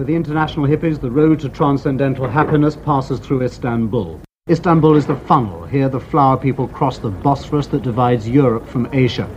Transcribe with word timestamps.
For 0.00 0.06
the 0.06 0.14
international 0.14 0.64
hippies, 0.64 0.98
the 0.98 1.10
road 1.10 1.40
to 1.40 1.50
transcendental 1.50 2.26
happiness 2.26 2.74
passes 2.74 3.20
through 3.20 3.42
Istanbul. 3.42 4.18
Istanbul 4.48 4.96
is 4.96 5.04
the 5.04 5.14
funnel. 5.14 5.66
Here, 5.66 5.90
the 5.90 6.00
flower 6.00 6.38
people 6.38 6.68
cross 6.68 6.96
the 6.96 7.10
Bosphorus 7.10 7.66
that 7.66 7.82
divides 7.82 8.26
Europe 8.26 8.66
from 8.66 8.88
Asia. 8.94 9.28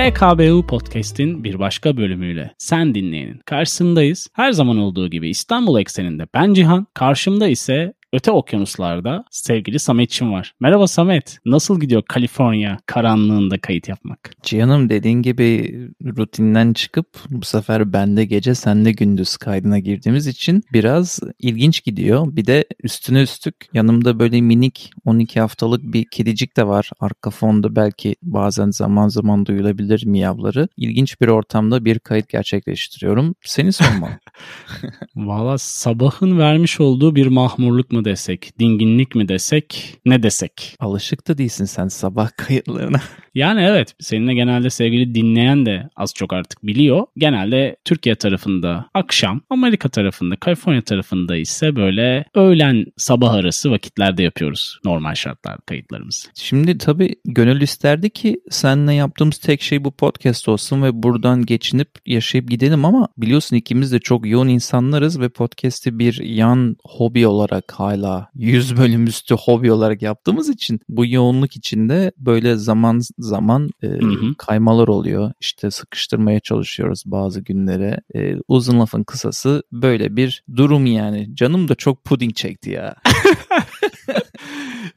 HKBU 0.00 0.66
Podcast'in 0.66 1.44
bir 1.44 1.58
başka 1.58 1.96
bölümüyle 1.96 2.50
sen 2.58 2.94
dinleyenin 2.94 3.38
karşısındayız. 3.46 4.28
Her 4.32 4.52
zaman 4.52 4.78
olduğu 4.78 5.10
gibi 5.10 5.28
İstanbul 5.28 5.80
ekseninde 5.80 6.26
ben 6.34 6.54
Cihan, 6.54 6.86
karşımda 6.94 7.48
ise 7.48 7.92
öte 8.12 8.30
okyanuslarda 8.30 9.24
sevgili 9.30 9.78
Sametçim 9.78 10.32
var. 10.32 10.54
Merhaba 10.60 10.86
Samet, 10.86 11.38
nasıl 11.44 11.80
gidiyor 11.80 12.02
Kaliforniya 12.02 12.78
karanlığında 12.86 13.58
kayıt 13.58 13.88
yapmak? 13.88 14.30
Cihan'ım 14.42 14.88
dediğin 14.88 15.22
gibi 15.22 15.78
rutinden 16.04 16.72
çıkıp 16.72 17.06
bu 17.30 17.44
sefer 17.44 17.92
bende 17.92 18.24
gece 18.24 18.54
sende 18.54 18.92
gündüz 18.92 19.36
kaydına 19.36 19.78
girdiğimiz 19.78 20.26
için 20.26 20.62
biraz 20.72 21.20
ilginç 21.38 21.84
gidiyor. 21.84 22.36
Bir 22.36 22.46
de 22.46 22.64
üstüne 22.82 23.22
üstlük 23.22 23.54
yanımda 23.72 24.18
böyle 24.18 24.40
minik 24.40 24.90
12 25.04 25.40
haftalık 25.40 25.82
bir 25.82 26.04
kedicik 26.10 26.56
de 26.56 26.66
var. 26.66 26.90
Arka 27.00 27.30
fonda 27.30 27.76
belki 27.76 28.16
bazen 28.22 28.70
zaman 28.70 29.08
zaman 29.08 29.46
duyulabilir 29.46 30.06
miyavları. 30.06 30.68
İlginç 30.76 31.20
bir 31.20 31.28
ortamda 31.28 31.84
bir 31.84 31.98
kayıt 31.98 32.28
gerçekleştiriyorum. 32.28 33.34
Seni 33.42 33.72
sormam. 33.72 34.10
Valla 35.16 35.58
sabahın 35.58 36.38
vermiş 36.38 36.80
olduğu 36.80 37.14
bir 37.14 37.26
mahmurluk 37.26 37.92
mu 38.00 38.04
desek, 38.04 38.58
dinginlik 38.58 39.14
mi 39.14 39.28
desek, 39.28 39.98
ne 40.06 40.22
desek? 40.22 40.76
Alışık 40.80 41.28
da 41.28 41.38
değilsin 41.38 41.64
sen 41.64 41.88
sabah 41.88 42.30
kayıtlarına. 42.36 43.00
Yani 43.34 43.62
evet 43.62 43.94
seninle 44.00 44.34
genelde 44.34 44.70
sevgili 44.70 45.14
dinleyen 45.14 45.66
de 45.66 45.88
az 45.96 46.14
çok 46.14 46.32
artık 46.32 46.66
biliyor. 46.66 47.06
Genelde 47.16 47.76
Türkiye 47.84 48.14
tarafında 48.14 48.86
akşam, 48.94 49.40
Amerika 49.50 49.88
tarafında, 49.88 50.36
Kaliforniya 50.36 50.82
tarafında 50.82 51.36
ise 51.36 51.76
böyle 51.76 52.24
öğlen 52.34 52.84
sabah 52.96 53.34
arası 53.34 53.70
vakitlerde 53.70 54.22
yapıyoruz 54.22 54.78
normal 54.84 55.14
şartlar 55.14 55.58
kayıtlarımızı. 55.66 56.28
Şimdi 56.34 56.78
tabii 56.78 57.14
gönül 57.24 57.60
isterdi 57.60 58.10
ki 58.10 58.40
seninle 58.50 58.94
yaptığımız 58.94 59.38
tek 59.38 59.62
şey 59.62 59.84
bu 59.84 59.90
podcast 59.90 60.48
olsun 60.48 60.82
ve 60.82 61.02
buradan 61.02 61.46
geçinip 61.46 61.88
yaşayıp 62.06 62.50
gidelim 62.50 62.84
ama 62.84 63.08
biliyorsun 63.18 63.56
ikimiz 63.56 63.92
de 63.92 63.98
çok 63.98 64.26
yoğun 64.26 64.48
insanlarız 64.48 65.20
ve 65.20 65.28
podcast'i 65.28 65.98
bir 65.98 66.20
yan 66.24 66.76
hobi 66.84 67.26
olarak 67.26 67.80
hala 67.90 68.28
100 68.34 68.76
bölüm 68.76 69.06
üstü 69.06 69.34
hobi 69.34 69.72
olarak 69.72 70.02
yaptığımız 70.02 70.48
için 70.48 70.80
bu 70.88 71.06
yoğunluk 71.06 71.56
içinde 71.56 72.12
böyle 72.16 72.56
zaman 72.56 73.00
zaman 73.18 73.70
e, 73.82 73.86
hı. 73.86 74.34
kaymalar 74.38 74.88
oluyor. 74.88 75.32
İşte 75.40 75.70
sıkıştırmaya 75.70 76.40
çalışıyoruz 76.40 77.02
bazı 77.06 77.40
günlere. 77.40 78.00
E, 78.14 78.34
uzun 78.48 78.80
lafın 78.80 79.02
kısası 79.02 79.62
böyle 79.72 80.16
bir 80.16 80.44
durum 80.56 80.86
yani. 80.86 81.30
Canım 81.34 81.68
da 81.68 81.74
çok 81.74 82.04
puding 82.04 82.34
çekti 82.34 82.70
ya. 82.70 82.94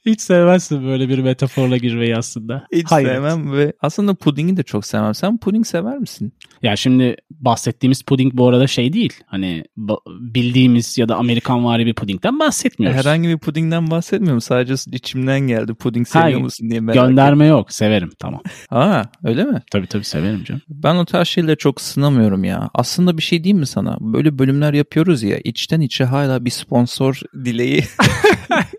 Hiç 0.06 0.20
sevmezsin 0.20 0.84
böyle 0.84 1.08
bir 1.08 1.18
metaforla 1.18 1.76
girmeyi 1.76 2.16
aslında. 2.16 2.66
Hiç 2.72 2.90
Hayret. 2.90 3.12
sevmem 3.12 3.52
ve 3.52 3.72
aslında 3.80 4.14
pudingi 4.14 4.56
de 4.56 4.62
çok 4.62 4.86
sevmem. 4.86 5.14
Sen 5.14 5.38
puding 5.38 5.66
sever 5.66 5.98
misin? 5.98 6.32
Ya 6.62 6.76
şimdi 6.76 7.16
bahsettiğimiz 7.30 8.02
puding 8.02 8.34
bu 8.34 8.48
arada 8.48 8.66
şey 8.66 8.92
değil. 8.92 9.12
Hani 9.26 9.64
bildiğimiz 10.08 10.98
ya 10.98 11.08
da 11.08 11.16
Amerikan 11.16 11.64
vari 11.64 11.86
bir 11.86 11.94
pudingden 11.94 12.38
bahsetmiyoruz. 12.38 12.98
Herhangi 12.98 13.28
bir 13.28 13.38
pudingden 13.38 13.90
bahsetmiyorum. 13.90 14.40
Sadece 14.40 14.74
içimden 14.92 15.40
geldi. 15.40 15.74
Puding 15.74 16.08
seviyor 16.08 16.24
Hayır, 16.24 16.38
musun 16.38 16.70
diye 16.70 16.80
merak 16.80 17.06
Gönderme 17.06 17.46
yok. 17.46 17.72
Severim. 17.72 18.10
Tamam. 18.18 18.40
ettim. 18.40 18.52
Aa 18.78 19.04
öyle 19.24 19.44
mi? 19.44 19.62
Tabii 19.70 19.86
tabii 19.86 20.04
severim 20.04 20.44
canım. 20.44 20.62
Ben 20.68 20.94
o 20.94 21.04
tarz 21.04 21.28
şeyleri 21.28 21.56
çok 21.56 21.80
sınamıyorum 21.80 22.44
ya. 22.44 22.70
Aslında 22.74 23.16
bir 23.18 23.22
şey 23.22 23.44
diyeyim 23.44 23.58
mi 23.58 23.66
sana? 23.66 23.96
Böyle 24.00 24.38
bölümler 24.38 24.72
yapıyoruz 24.72 25.22
ya. 25.22 25.38
içten 25.44 25.80
içe 25.80 26.04
hala 26.04 26.44
bir 26.44 26.50
sponsor 26.50 27.20
dileği. 27.44 27.84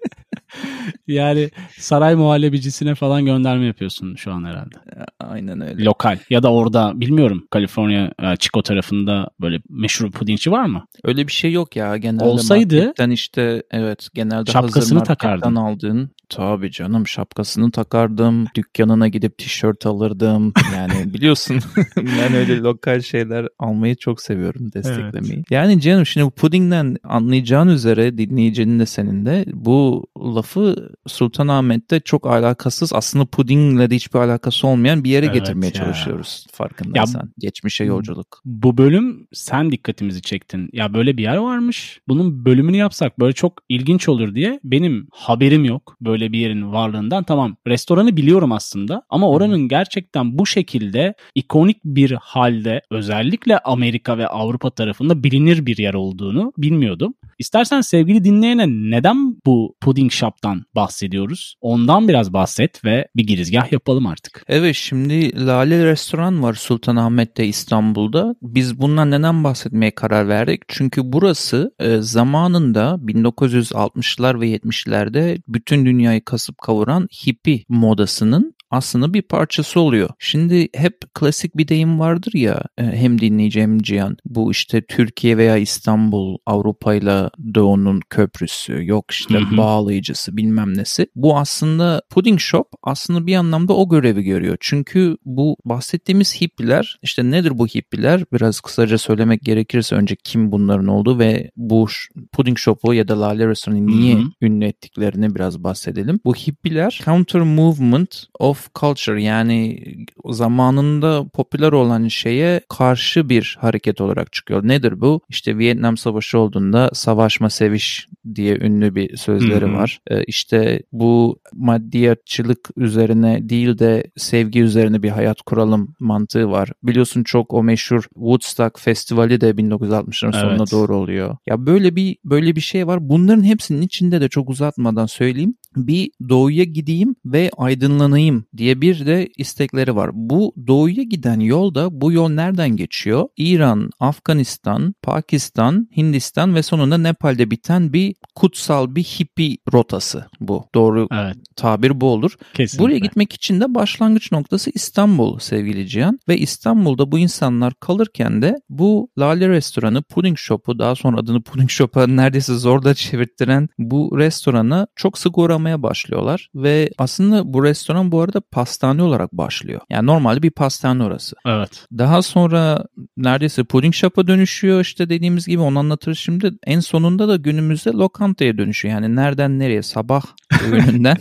Yani 1.08 1.50
saray 1.80 2.16
muhallebicisine 2.16 2.96
falan 2.96 3.26
gönderme 3.26 3.66
yapıyorsun 3.66 4.16
şu 4.16 4.32
an 4.34 4.44
herhalde. 4.44 4.76
Aynen 5.20 5.62
öyle. 5.62 5.84
Lokal 5.84 6.18
ya 6.30 6.44
da 6.44 6.52
orada 6.52 6.92
bilmiyorum 6.96 7.48
Kaliforniya 7.52 8.12
e, 8.24 8.36
Chico 8.40 8.62
tarafında 8.62 9.30
böyle 9.42 9.62
meşhur 9.70 10.12
pudingçi 10.12 10.52
var 10.52 10.66
mı? 10.66 10.86
Öyle 11.04 11.28
bir 11.28 11.32
şey 11.32 11.52
yok 11.52 11.76
ya. 11.76 11.98
Genelde 11.98 12.24
Olsaydı- 12.24 12.94
işte 13.12 13.64
evet 13.72 14.08
genelde 14.14 14.52
Şapkasını 14.52 15.04
takardın. 15.04 15.56
aldığın. 15.56 16.10
Tabii 16.30 16.72
canım 16.72 17.08
şapkasını 17.08 17.72
takardım. 17.72 18.46
Dükkanına 18.56 19.08
gidip 19.08 19.38
tişört 19.38 19.86
alırdım. 19.86 20.54
Yani 20.76 21.14
biliyorsun 21.14 21.60
ben 21.98 22.34
öyle 22.34 22.60
lokal 22.60 23.02
şeyler 23.02 23.48
almayı 23.60 23.96
çok 23.96 24.22
seviyorum 24.22 24.74
desteklemeyi. 24.74 25.44
Yani 25.50 25.82
canım 25.82 26.06
şimdi 26.06 26.26
bu 26.26 26.32
pudingden 26.32 26.98
anlayacağın 27.04 27.68
üzere 27.68 28.18
dinleyicinin 28.18 28.80
de 28.80 28.86
senin 28.86 29.26
de 29.26 29.46
bu 29.54 30.08
lafı 30.20 30.90
Sultanahmet'te 31.08 32.00
çok 32.00 32.28
alakasız 32.28 32.94
aslında 32.94 33.26
pudingle 33.26 33.90
de 33.90 33.96
hiçbir 33.96 34.20
alakası 34.20 34.68
olmayan 34.68 35.04
bir 35.04 35.10
yere 35.10 35.26
Evet 35.26 35.36
getirmeye 35.36 35.68
ya. 35.68 35.74
çalışıyoruz 35.74 36.46
farkındaysan. 36.52 37.34
Geçmişe 37.40 37.84
yolculuk. 37.84 38.42
Bu 38.46 38.78
bölüm 38.78 39.28
sen 39.34 39.72
dikkatimizi 39.72 40.22
çektin. 40.22 40.70
Ya 40.74 40.94
böyle 40.94 41.18
bir 41.18 41.24
yer 41.24 41.38
varmış. 41.38 42.00
Bunun 42.08 42.46
bölümünü 42.46 42.78
yapsak 42.78 43.20
böyle 43.20 43.34
çok 43.34 43.54
ilginç 43.70 44.10
olur 44.10 44.36
diye 44.36 44.60
benim 44.64 45.08
haberim 45.12 45.66
yok 45.66 45.98
böyle 46.02 46.15
bir 46.22 46.40
yerin 46.40 46.72
varlığından. 46.72 47.24
Tamam 47.24 47.56
restoranı 47.68 48.18
biliyorum 48.18 48.52
aslında 48.52 49.04
ama 49.10 49.30
oranın 49.30 49.68
gerçekten 49.68 50.38
bu 50.38 50.46
şekilde 50.46 51.14
ikonik 51.36 51.78
bir 51.86 52.12
halde 52.12 52.82
özellikle 52.92 53.58
Amerika 53.58 54.18
ve 54.18 54.28
Avrupa 54.28 54.70
tarafında 54.70 55.24
bilinir 55.24 55.66
bir 55.66 55.78
yer 55.78 55.94
olduğunu 55.94 56.54
bilmiyordum. 56.58 57.14
İstersen 57.40 57.82
sevgili 57.82 58.24
dinleyene 58.24 58.68
neden 58.68 59.36
bu 59.46 59.76
pudding 59.82 60.12
shop'tan 60.12 60.66
bahsediyoruz? 60.76 61.56
Ondan 61.62 62.08
biraz 62.08 62.34
bahset 62.34 62.86
ve 62.86 63.08
bir 63.16 63.28
girizgah 63.28 63.72
yapalım 63.72 64.06
artık. 64.06 64.44
Evet 64.48 64.76
şimdi 64.76 65.46
Lale 65.46 65.86
Restoran 65.86 66.44
var 66.44 66.54
Sultanahmet'te 66.54 67.46
İstanbul'da. 67.46 68.36
Biz 68.42 68.80
bundan 68.80 69.12
neden 69.12 69.44
bahsetmeye 69.44 69.92
karar 69.92 70.28
verdik? 70.28 70.62
Çünkü 70.68 71.02
burası 71.04 71.72
e, 71.80 71.98
zamanında 71.98 73.00
1960'lar 73.06 74.42
ve 74.42 74.50
70'lerde 74.56 75.42
bütün 75.48 75.86
dünyayı 76.06 76.26
kasıp 76.26 76.58
kavuran 76.58 77.08
hippie 77.08 77.64
modasının 77.70 78.55
aslında 78.76 79.14
bir 79.14 79.22
parçası 79.22 79.80
oluyor. 79.80 80.10
Şimdi 80.20 80.68
hep 80.76 81.14
klasik 81.14 81.58
bir 81.58 81.68
deyim 81.68 82.00
vardır 82.00 82.32
ya 82.34 82.62
e, 82.78 82.84
hem 82.84 83.22
dinleyici 83.22 83.62
hem 83.62 83.80
Cihan. 83.80 84.18
Bu 84.26 84.52
işte 84.52 84.82
Türkiye 84.82 85.38
veya 85.38 85.58
İstanbul 85.58 86.38
Avrupa 86.46 86.94
ile 86.94 87.30
Doğu'nun 87.56 88.02
köprüsü 88.10 88.86
yok 88.86 89.12
işte 89.12 89.40
Hı 89.40 89.44
hı. 89.44 89.58
bağlayıcısı 89.58 90.38
bilmem 90.38 90.78
nesi. 90.78 91.08
Bu 91.16 91.38
aslında 91.38 92.02
Pudding 92.10 92.40
Shop 92.40 92.68
aslında 92.84 93.28
bir 93.28 93.36
anlamda 93.36 93.74
o 93.74 93.90
görevi 93.90 94.24
görüyor. 94.24 94.58
Çünkü 94.60 95.18
bu 95.26 95.58
bahsettiğimiz 95.66 96.42
hippiler 96.42 97.00
işte 97.02 97.32
nedir 97.32 97.58
bu 97.58 97.68
hippiler? 97.68 98.24
Biraz 98.34 98.60
kısaca 98.62 98.98
söylemek 98.98 99.42
gerekirse 99.42 99.96
önce 99.96 100.16
kim 100.24 100.52
bunların 100.52 100.88
olduğu 100.88 101.20
ve 101.20 101.52
bu 101.58 101.88
Pudding 102.32 102.58
Shop'u 102.58 102.94
ya 102.94 103.08
da 103.08 103.22
Lale 103.22 103.48
Restoran'ı 103.48 103.88
niye 103.88 104.16
Hı 104.16 104.20
hı. 104.20 104.24
ünlü 104.42 104.66
ettiklerini 104.66 105.36
biraz 105.36 105.64
bahsedelim. 105.64 106.20
Bu 106.26 106.36
hippiler 106.36 107.02
counter 107.06 107.42
movement 107.42 108.24
of 108.40 108.65
culture 108.76 109.24
yani 109.24 109.80
zamanında 110.26 111.26
popüler 111.34 111.72
olan 111.72 112.08
şeye 112.08 112.62
karşı 112.70 113.30
bir 113.30 113.58
hareket 113.62 114.02
olarak 114.02 114.34
çıkıyor. 114.34 114.68
Nedir 114.68 115.02
bu? 115.02 115.22
İşte 115.30 115.58
Vietnam 115.58 115.98
Savaşı 115.98 116.40
olduğunda 116.40 116.90
savaşma 116.94 117.50
seviş 117.50 118.08
diye 118.36 118.58
ünlü 118.58 118.96
bir 118.96 119.18
sözleri 119.18 119.74
var. 119.74 120.00
Ee, 120.08 120.24
işte 120.24 120.84
bu 120.92 121.40
maddiyatçılık 121.54 122.70
üzerine 122.78 123.50
değil 123.50 123.80
de 123.80 124.12
sevgi 124.18 124.62
üzerine 124.62 125.04
bir 125.04 125.10
hayat 125.10 125.42
kuralım 125.42 125.96
mantığı 126.00 126.52
var. 126.52 126.70
Biliyorsun 126.84 127.24
çok 127.24 127.54
o 127.54 127.64
meşhur 127.64 128.04
Woodstock 128.14 128.80
Festivali 128.80 129.42
de 129.42 129.50
1960'ların 129.50 130.32
sonuna 130.42 130.56
Evet. 130.56 130.72
doğru 130.72 130.96
oluyor. 130.98 131.38
Ya 131.48 131.66
böyle 131.66 131.96
bir 131.96 132.18
böyle 132.26 132.56
bir 132.56 132.62
şey 132.62 132.88
var. 132.88 133.10
Bunların 133.10 133.44
hepsinin 133.44 133.82
içinde 133.82 134.22
de 134.22 134.30
çok 134.30 134.50
uzatmadan 134.50 135.06
söyleyeyim. 135.06 135.56
bir 135.76 136.12
doğuya 136.30 136.64
gideyim 136.64 137.16
ve 137.26 137.50
aydınlanayım 137.58 138.46
diye 138.58 138.82
bir 138.82 139.06
de 139.06 139.30
istekleri 139.38 139.96
var. 139.96 140.10
Bu 140.14 140.54
doğuya 140.68 141.04
giden 141.04 141.40
yolda 141.40 142.02
bu 142.02 142.12
yol 142.12 142.30
nereden 142.30 142.76
geçiyor? 142.76 143.28
İran, 143.38 143.90
Afganistan, 144.00 144.94
Pakistan, 145.02 145.88
Hindistan 145.98 146.56
ve 146.56 146.64
sonunda 146.64 146.98
Nepal'de 146.98 147.52
biten 147.52 147.94
bir 147.94 148.15
kutsal 148.36 148.96
bir 148.96 149.04
hippie 149.04 149.58
rotası 149.74 150.26
bu. 150.40 150.66
Doğru 150.76 151.08
Evet. 151.12 151.36
tabir 151.56 152.02
bu 152.02 152.10
olur. 152.10 152.38
Kesinlikle. 152.54 152.84
Buraya 152.84 152.98
gitmek 152.98 153.34
için 153.34 153.62
de 153.62 153.76
başlangıç 153.76 154.32
noktası 154.32 154.72
İstanbul 154.74 155.40
sevgili 155.40 155.88
Cihan. 155.88 156.20
Ve 156.28 156.38
İstanbul'da 156.38 157.12
bu 157.12 157.20
insanlar 157.20 157.74
kalırken 157.74 158.42
de 158.42 158.56
bu 158.70 159.10
Lale 159.20 159.50
Restoranı, 159.50 160.02
Pudding 160.02 160.38
Shop'u 160.38 160.80
daha 160.80 160.96
sonra 160.96 161.20
adını 161.20 161.42
Pudding 161.42 161.70
Shop'a 161.70 162.08
neredeyse 162.08 162.56
zor 162.56 162.84
da 162.84 162.94
çevirttiren 162.94 163.70
bu 163.78 164.18
restorana 164.18 164.88
çok 164.96 165.18
sık 165.18 165.38
uğramaya 165.38 165.84
başlıyorlar. 165.84 166.50
Ve 166.56 166.90
aslında 166.98 167.54
bu 167.54 167.64
restoran 167.64 168.12
bu 168.12 168.22
arada 168.22 168.42
pastane 168.52 169.04
olarak 169.04 169.34
başlıyor. 169.34 169.82
Yani 169.90 170.06
normalde 170.06 170.44
bir 170.44 170.52
pastane 170.52 171.04
orası. 171.04 171.36
Evet. 171.46 171.88
Daha 171.98 172.22
sonra 172.22 172.86
neredeyse 173.18 173.64
Pudding 173.64 173.94
Shop'a 173.94 174.28
dönüşüyor 174.28 174.82
işte 174.82 175.10
dediğimiz 175.10 175.46
gibi 175.46 175.62
onu 175.62 175.80
anlatırız 175.80 176.18
şimdi. 176.18 176.52
En 176.64 176.80
sonunda 176.80 177.28
da 177.28 177.36
günümüzde 177.36 177.92
lokantaya 178.06 178.58
dönüşüyor. 178.58 178.94
Yani 178.96 179.16
nereden 179.16 179.60
nereye 179.60 179.82
sabah 179.82 180.24
öğününden 180.72 181.18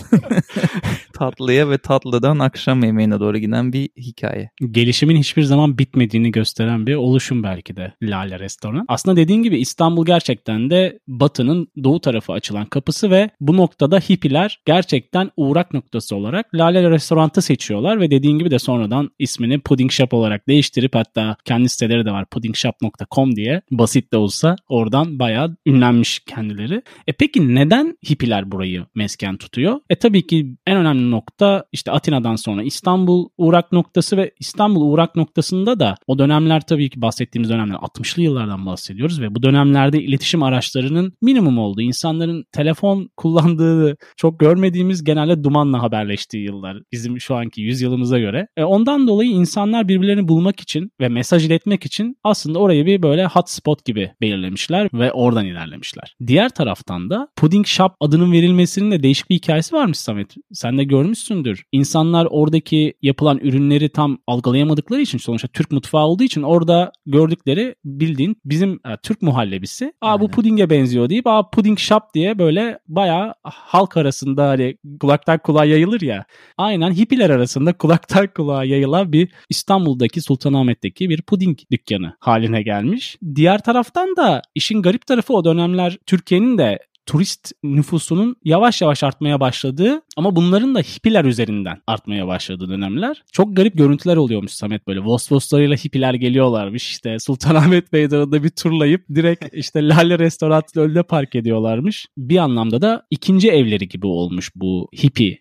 tatlıya 1.14 1.70
ve 1.70 1.78
tatlıdan 1.78 2.38
akşam 2.38 2.84
yemeğine 2.84 3.20
doğru 3.20 3.38
giden 3.38 3.72
bir 3.72 3.88
hikaye. 3.96 4.50
gelişimin 4.70 5.16
hiçbir 5.16 5.42
zaman 5.42 5.78
bitmediğini 5.78 6.30
gösteren 6.30 6.86
bir 6.86 6.94
oluşum 6.94 7.42
belki 7.42 7.76
de 7.76 7.92
Lale 8.02 8.38
Restoran. 8.38 8.84
Aslında 8.88 9.16
dediğin 9.16 9.42
gibi 9.42 9.58
İstanbul 9.58 10.06
gerçekten 10.06 10.70
de 10.70 10.98
batının 11.08 11.68
doğu 11.84 12.00
tarafı 12.00 12.32
açılan 12.32 12.66
kapısı 12.66 13.10
ve 13.10 13.30
bu 13.40 13.56
noktada 13.56 13.98
hippiler 13.98 14.60
gerçekten 14.66 15.30
uğrak 15.36 15.74
noktası 15.74 16.16
olarak 16.16 16.54
Lale 16.54 16.90
Restoran'ı 16.90 17.42
seçiyorlar 17.42 18.00
ve 18.00 18.10
dediğin 18.10 18.38
gibi 18.38 18.50
de 18.50 18.58
sonradan 18.58 19.10
ismini 19.18 19.60
Pudding 19.60 19.90
Shop 19.90 20.14
olarak 20.14 20.48
değiştirip 20.48 20.94
hatta 20.94 21.36
kendi 21.44 21.68
siteleri 21.68 22.06
de 22.06 22.10
var 22.10 22.26
puddingshop.com 22.26 23.36
diye 23.36 23.62
basit 23.70 24.12
de 24.12 24.16
olsa 24.16 24.56
oradan 24.68 25.18
bayağı 25.18 25.56
ünlenmiş 25.66 26.18
kendileri. 26.18 26.82
E 27.06 27.12
peki 27.12 27.54
neden 27.54 27.98
hippiler 28.10 28.52
burayı 28.52 28.86
mesken 28.94 29.36
tutuyor? 29.36 29.80
E 29.90 29.96
tabii 29.96 30.26
ki 30.26 30.56
en 30.66 30.76
önemli 30.76 31.03
nokta 31.10 31.64
işte 31.72 31.92
Atina'dan 31.92 32.36
sonra 32.36 32.62
İstanbul 32.62 33.28
uğrak 33.38 33.72
noktası 33.72 34.16
ve 34.16 34.30
İstanbul 34.40 34.92
uğrak 34.92 35.16
noktasında 35.16 35.80
da 35.80 35.94
o 36.06 36.18
dönemler 36.18 36.60
tabii 36.60 36.90
ki 36.90 37.02
bahsettiğimiz 37.02 37.50
dönemler 37.50 37.76
60'lı 37.76 38.22
yıllardan 38.22 38.66
bahsediyoruz 38.66 39.20
ve 39.20 39.34
bu 39.34 39.42
dönemlerde 39.42 40.02
iletişim 40.02 40.42
araçlarının 40.42 41.12
minimum 41.22 41.58
olduğu, 41.58 41.80
insanların 41.80 42.44
telefon 42.52 43.08
kullandığı 43.16 43.96
çok 44.16 44.40
görmediğimiz 44.40 45.04
genelde 45.04 45.44
dumanla 45.44 45.82
haberleştiği 45.82 46.44
yıllar 46.44 46.76
bizim 46.92 47.20
şu 47.20 47.34
anki 47.34 47.60
yüzyılımıza 47.60 48.18
göre. 48.18 48.46
E 48.56 48.64
ondan 48.64 49.08
dolayı 49.08 49.30
insanlar 49.30 49.88
birbirlerini 49.88 50.28
bulmak 50.28 50.60
için 50.60 50.90
ve 51.00 51.08
mesaj 51.08 51.46
iletmek 51.46 51.86
için 51.86 52.16
aslında 52.24 52.58
orayı 52.58 52.86
bir 52.86 53.02
böyle 53.02 53.26
hotspot 53.26 53.84
gibi 53.84 54.10
belirlemişler 54.20 54.88
ve 54.92 55.12
oradan 55.12 55.46
ilerlemişler. 55.46 56.16
Diğer 56.26 56.48
taraftan 56.48 57.10
da 57.10 57.28
Pudding 57.36 57.66
Shop 57.66 57.92
adının 58.00 58.32
verilmesinin 58.32 58.90
de 58.90 59.02
değişik 59.02 59.30
bir 59.30 59.34
hikayesi 59.34 59.74
varmış 59.74 59.98
Samet. 59.98 60.34
Sen 60.52 60.78
de 60.78 60.84
görmüşsündür. 60.94 61.64
İnsanlar 61.72 62.26
oradaki 62.30 62.94
yapılan 63.02 63.38
ürünleri 63.38 63.88
tam 63.88 64.18
algılayamadıkları 64.26 65.00
için 65.00 65.18
sonuçta 65.18 65.48
Türk 65.48 65.70
mutfağı 65.70 66.06
olduğu 66.06 66.22
için 66.22 66.42
orada 66.42 66.92
gördükleri 67.06 67.74
bildiğin 67.84 68.36
bizim 68.44 68.72
e, 68.72 68.96
Türk 69.02 69.22
muhallebisi. 69.22 69.92
Aa 70.00 70.20
bu 70.20 70.24
Aynen. 70.24 70.34
pudinge 70.34 70.70
benziyor 70.70 71.10
deyip 71.10 71.26
aa 71.26 71.50
pudding 71.50 71.78
shop 71.78 72.02
diye 72.14 72.38
böyle 72.38 72.78
bayağı 72.88 73.34
halk 73.42 73.96
arasında 73.96 74.48
hani 74.48 74.76
kulaktan 75.00 75.38
kulağa 75.38 75.64
yayılır 75.64 76.00
ya. 76.00 76.24
Aynen 76.58 76.92
hippiler 76.92 77.30
arasında 77.30 77.72
kulaktan 77.78 78.26
kulağa 78.36 78.64
yayılan 78.64 79.12
bir 79.12 79.28
İstanbul'daki 79.50 80.20
Sultanahmet'teki 80.20 81.10
bir 81.10 81.22
puding 81.22 81.58
dükkanı 81.70 82.16
haline 82.20 82.62
gelmiş. 82.62 83.16
Diğer 83.34 83.62
taraftan 83.62 84.16
da 84.16 84.42
işin 84.54 84.82
garip 84.82 85.06
tarafı 85.06 85.32
o 85.34 85.44
dönemler 85.44 85.98
Türkiye'nin 86.06 86.58
de 86.58 86.78
turist 87.06 87.52
nüfusunun 87.62 88.36
yavaş 88.44 88.82
yavaş 88.82 89.04
artmaya 89.04 89.40
başladığı 89.40 90.02
ama 90.16 90.36
bunların 90.36 90.74
da 90.74 90.80
hippiler 90.80 91.24
üzerinden 91.24 91.78
artmaya 91.86 92.26
başladığı 92.26 92.68
dönemler. 92.68 93.22
Çok 93.32 93.56
garip 93.56 93.78
görüntüler 93.78 94.16
oluyormuş 94.16 94.52
Samet 94.52 94.86
böyle. 94.86 95.00
Vosvoslarıyla 95.00 95.76
hippiler 95.76 96.14
geliyorlarmış 96.14 96.90
işte 96.90 97.18
Sultanahmet 97.18 97.92
Meydanı'nda 97.92 98.42
bir 98.42 98.50
turlayıp 98.50 99.04
direkt 99.14 99.44
işte 99.54 99.88
Lale 99.88 100.18
Restoran'ın 100.18 100.54
önüne 100.76 101.02
park 101.02 101.34
ediyorlarmış. 101.34 102.06
Bir 102.18 102.36
anlamda 102.36 102.82
da 102.82 103.06
ikinci 103.10 103.50
evleri 103.50 103.88
gibi 103.88 104.06
olmuş 104.06 104.50
bu 104.54 104.88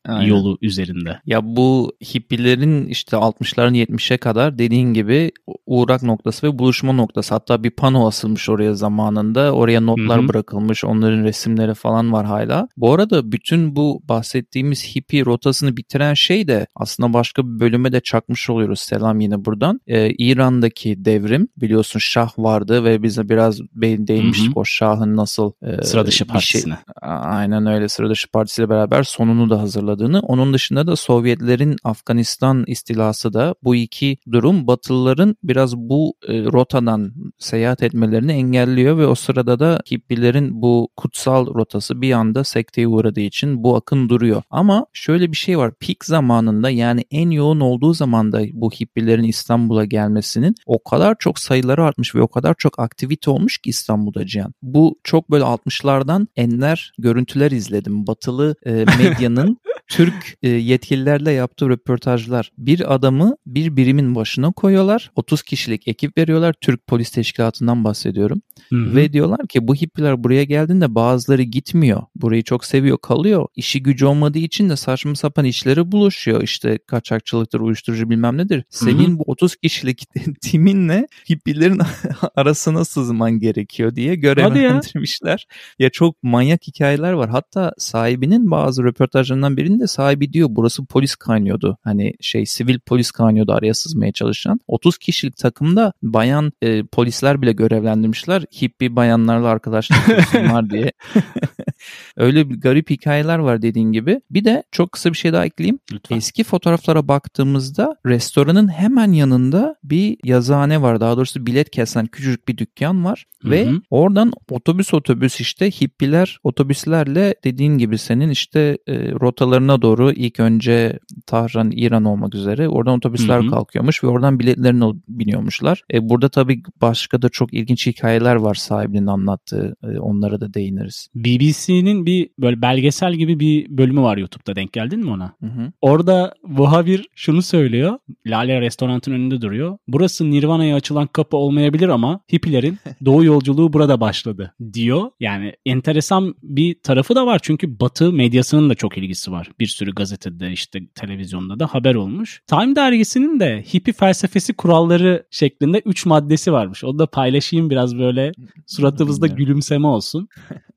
Aynen. 0.05 0.27
yolu 0.27 0.57
üzerinde. 0.61 1.19
Ya 1.25 1.39
bu 1.43 1.93
hippilerin 2.13 2.87
işte 2.87 3.17
60'ların 3.17 3.75
70'e 3.75 4.17
kadar 4.17 4.57
dediğin 4.57 4.93
gibi 4.93 5.31
uğrak 5.65 6.03
noktası 6.03 6.47
ve 6.47 6.59
buluşma 6.59 6.93
noktası. 6.93 7.33
Hatta 7.33 7.63
bir 7.63 7.71
pano 7.71 8.07
asılmış 8.07 8.49
oraya 8.49 8.73
zamanında. 8.73 9.51
Oraya 9.51 9.81
notlar 9.81 10.19
Hı 10.19 10.23
hı. 10.23 10.27
bırakılmış. 10.27 10.83
Onların 10.85 11.25
resimleri 11.53 11.73
falan 11.73 12.13
var 12.13 12.25
hala. 12.25 12.67
Bu 12.77 12.93
arada 12.93 13.31
bütün 13.31 13.75
bu 13.75 14.01
bahsettiğimiz 14.09 14.95
hippie 14.95 15.25
rotasını 15.25 15.77
bitiren 15.77 16.13
şey 16.13 16.47
de 16.47 16.67
aslında 16.75 17.13
başka 17.13 17.43
bir 17.43 17.59
bölüme 17.59 17.91
de 17.91 18.01
çakmış 18.01 18.49
oluyoruz. 18.49 18.79
Selam 18.79 19.19
yine 19.19 19.45
buradan. 19.45 19.79
Ee, 19.87 20.09
İran'daki 20.17 21.05
devrim 21.05 21.47
biliyorsun 21.57 21.99
Şah 21.99 22.29
vardı 22.37 22.83
ve 22.83 23.03
bize 23.03 23.29
biraz 23.29 23.59
değinmiştik 23.81 24.47
Hı 24.47 24.51
hı. 24.55 24.59
o 24.59 24.65
Şah'ın 24.65 25.15
nasıl 25.15 25.51
e, 25.61 25.83
Sıra 25.83 26.05
dışı 26.05 26.17
şey- 26.17 26.27
partisine. 26.27 26.77
Aynen 27.01 27.65
öyle 27.65 27.89
sıra 27.89 28.09
dışı 28.09 28.31
partisiyle 28.31 28.69
beraber 28.69 29.03
sonunu 29.03 29.49
da 29.49 29.61
hazırladığını. 29.61 30.19
Onun 30.19 30.53
dışında 30.53 30.87
da 30.87 30.95
Sovyetlerin 30.95 31.75
Afganistan 31.83 32.63
istilası 32.67 33.33
da 33.33 33.55
bu 33.63 33.75
iki 33.75 34.17
durum 34.31 34.67
Batılıların 34.67 35.35
biraz 35.43 35.75
bu 35.77 36.13
e, 36.27 36.43
rotadan 36.43 37.13
seyahat 37.39 37.83
etmelerini 37.83 38.31
engelliyor 38.31 38.97
ve 38.97 39.07
o 39.07 39.15
sırada 39.15 39.59
da 39.59 39.79
hippilerin 39.91 40.61
bu 40.61 40.89
kutsal 40.97 41.42
rotası 41.47 42.01
bir 42.01 42.11
anda 42.11 42.43
sekteye 42.43 42.87
uğradığı 42.87 43.19
için 43.19 43.63
bu 43.63 43.75
akın 43.75 44.09
duruyor. 44.09 44.43
Ama 44.49 44.85
şöyle 44.93 45.31
bir 45.31 45.37
şey 45.37 45.57
var. 45.57 45.73
Pik 45.79 46.05
zamanında 46.05 46.69
yani 46.69 47.05
en 47.11 47.29
yoğun 47.29 47.59
olduğu 47.59 47.93
zamanda 47.93 48.41
bu 48.53 48.71
hippilerin 48.71 49.23
İstanbul'a 49.23 49.85
gelmesinin 49.85 50.55
o 50.65 50.83
kadar 50.83 51.15
çok 51.19 51.39
sayıları 51.39 51.83
artmış 51.83 52.15
ve 52.15 52.21
o 52.21 52.27
kadar 52.27 52.53
çok 52.57 52.79
aktivite 52.79 53.31
olmuş 53.31 53.57
ki 53.57 53.69
İstanbul'da 53.69 54.25
Cihan. 54.25 54.53
Bu 54.61 54.99
çok 55.03 55.31
böyle 55.31 55.43
60'lardan 55.43 56.27
enler 56.35 56.93
görüntüler 56.97 57.51
izledim. 57.51 58.07
Batılı 58.07 58.55
e, 58.65 58.71
medyanın 58.71 59.57
Türk 59.87 60.37
e, 60.43 60.49
yetkililerle 60.49 61.31
yaptığı 61.31 61.69
röportajlar. 61.69 62.51
Bir 62.57 62.93
adamı 62.93 63.35
bir 63.45 63.75
birimin 63.75 64.15
başına 64.15 64.51
koyuyorlar. 64.51 65.11
30 65.15 65.43
kişilik 65.43 65.87
ekip 65.87 66.17
veriyorlar. 66.17 66.53
Türk 66.61 66.87
Polis 66.87 67.09
Teşkilatı'ndan 67.09 67.83
bahsediyorum. 67.83 68.41
Hı 68.69 68.75
hı. 68.75 68.95
Ve 68.95 69.13
diyorlar 69.13 69.47
ki 69.47 69.67
bu 69.67 69.75
hippiler 69.75 70.23
buraya 70.23 70.43
geldiğinde 70.43 70.95
bazıları 70.95 71.41
gitmiyor. 71.41 72.01
Burayı 72.15 72.43
çok 72.43 72.65
seviyor 72.65 72.97
kalıyor. 72.97 73.47
İşi 73.55 73.83
gücü 73.83 74.05
olmadığı 74.05 74.39
için 74.39 74.69
de 74.69 74.75
saçma 74.75 75.15
sapan 75.15 75.45
işlere 75.45 75.91
bulaşıyor. 75.91 76.41
İşte 76.43 76.79
kaçakçılıktır, 76.87 77.59
uyuşturucu 77.59 78.09
bilmem 78.09 78.37
nedir. 78.37 78.63
Senin 78.69 79.19
bu 79.19 79.23
30 79.27 79.55
kişilik 79.55 80.05
timinle 80.41 81.07
hippilerin 81.29 81.81
arasına 82.35 82.85
sızman 82.85 83.39
gerekiyor 83.39 83.95
diye 83.95 84.15
görevlendirmişler. 84.15 85.47
Ya. 85.79 85.89
çok 85.89 86.23
manyak 86.23 86.67
hikayeler 86.67 87.13
var. 87.13 87.29
Hatta 87.29 87.73
sahibinin 87.77 88.51
bazı 88.51 88.83
röportajlarından 88.83 89.57
birinde 89.73 89.87
sahibi 89.87 90.33
diyor 90.33 90.47
burası 90.51 90.85
polis 90.85 91.15
kaynıyordu. 91.15 91.77
Hani 91.83 92.13
şey 92.21 92.45
sivil 92.45 92.79
polis 92.79 93.11
kaynıyordu 93.11 93.53
araya 93.53 93.73
sızmaya 93.73 94.11
çalışan. 94.11 94.59
30 94.67 94.97
kişilik 94.97 95.37
takımda 95.37 95.93
bayan 96.03 96.51
e, 96.61 96.83
polisler 96.83 97.41
bile 97.41 97.51
görevlendirmişler. 97.51 98.43
Hippie 98.61 98.95
bayanlarla 98.95 99.47
arkadaşlık 99.47 100.05
kursunlar 100.05 100.69
diye. 100.69 100.91
Öyle 102.17 102.49
bir 102.49 102.61
garip 102.61 102.89
hikayeler 102.89 103.39
var 103.39 103.61
dediğin 103.61 103.91
gibi. 103.91 104.21
Bir 104.31 104.45
de 104.45 104.63
çok 104.71 104.91
kısa 104.91 105.09
bir 105.09 105.17
şey 105.17 105.33
daha 105.33 105.45
ekleyeyim. 105.45 105.79
Lütfen. 105.91 106.17
Eski 106.17 106.43
fotoğraflara 106.43 107.07
baktığımızda 107.07 107.95
restoranın 108.05 108.67
hemen 108.67 109.11
yanında 109.11 109.75
bir 109.83 110.17
yazıhane 110.23 110.81
var. 110.81 111.01
Daha 111.01 111.17
doğrusu 111.17 111.45
bilet 111.45 111.69
kesen 111.69 112.05
küçücük 112.05 112.47
bir 112.47 112.57
dükkan 112.57 113.05
var. 113.05 113.25
Hı 113.43 113.49
Ve 113.49 113.67
oradan 113.89 114.31
otobüs 114.49 114.93
otobüs 114.93 115.39
işte 115.39 115.71
hippiler 115.71 116.39
otobüslerle 116.43 117.35
dediğin 117.43 117.77
gibi 117.77 117.97
senin 117.97 118.29
işte 118.29 118.77
e, 118.87 119.11
rotalarını 119.11 119.62
sınırına 119.63 119.81
doğru 119.81 120.11
ilk 120.11 120.39
önce 120.39 120.99
Tahran, 121.25 121.71
İran 121.71 122.05
olmak 122.05 122.35
üzere 122.35 122.69
oradan 122.69 122.97
otobüsler 122.97 123.39
Hı 123.39 123.43
hı. 123.43 123.49
kalkıyormuş 123.49 124.03
ve 124.03 124.07
oradan 124.07 124.39
biletlerini 124.39 124.93
biniyormuşlar. 125.07 125.81
E, 125.93 126.09
burada 126.09 126.29
tabii 126.29 126.63
başka 126.81 127.21
da 127.21 127.29
çok 127.29 127.53
ilginç 127.53 127.87
hikayeler 127.87 128.35
var 128.35 128.55
sahibinin 128.55 129.07
anlattığı. 129.07 129.75
E, 129.83 129.99
onlara 129.99 130.41
da 130.41 130.53
değiniriz. 130.53 131.07
BBC'nin 131.15 132.05
bir 132.05 132.29
böyle 132.39 132.61
belgesel 132.61 133.13
gibi 133.13 133.39
bir 133.39 133.77
bölümü 133.77 134.01
var 134.01 134.17
YouTube'da 134.17 134.55
denk 134.55 134.73
geldin 134.73 134.99
mi 134.99 135.09
ona? 135.09 135.33
Hı 135.39 135.45
hı. 135.45 135.71
Orada 135.81 136.33
muhabir 136.43 137.07
şunu 137.15 137.41
söylüyor. 137.41 137.99
Lale 138.25 138.61
restorantın 138.61 139.11
önünde 139.11 139.41
duruyor. 139.41 139.77
Burası 139.87 140.31
Nirvana'ya 140.31 140.75
açılan 140.75 141.07
kapı 141.07 141.37
olmayabilir 141.37 141.89
ama 141.89 142.19
hippilerin 142.33 142.77
doğu 143.05 143.23
yolculuğu 143.23 143.73
burada 143.73 143.99
başladı 143.99 144.53
diyor. 144.73 145.11
Yani 145.19 145.53
enteresan 145.65 146.35
bir 146.43 146.75
tarafı 146.83 147.15
da 147.15 147.25
var 147.25 147.39
çünkü 147.43 147.79
Batı 147.79 148.11
medyasının 148.11 148.69
da 148.69 148.75
çok 148.75 148.97
ilgisi 148.97 149.31
var. 149.31 149.49
Bir 149.59 149.67
sürü 149.67 149.91
gazetede 149.91 150.51
işte 150.51 150.87
televizyonda 150.95 151.59
da 151.59 151.67
haber 151.67 151.95
olmuş. 151.95 152.41
Time 152.47 152.75
dergisinin 152.75 153.39
de 153.39 153.63
hippi 153.73 153.93
felsefesi 153.93 154.53
kuralları 154.53 155.25
şeklinde 155.31 155.81
3 155.85 156.05
maddesi 156.05 156.51
varmış. 156.51 156.83
Onu 156.83 156.99
da 156.99 157.05
paylaşayım 157.05 157.69
biraz 157.69 157.97
böyle 157.97 158.31
suratımızda 158.67 159.27
gülümseme 159.27 159.87
olsun. 159.87 160.27